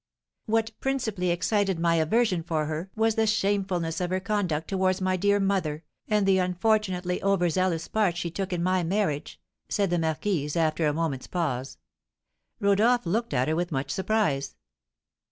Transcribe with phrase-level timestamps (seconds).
[0.47, 5.15] "What principally excited my aversion for her was the shamefulness of her conduct towards my
[5.15, 9.99] dear mother, and the unfortunately over zealous part she took in my marriage," said the
[9.99, 11.77] marquise, after a moment's pause.
[12.59, 14.55] Rodolph looked at her with much surprise.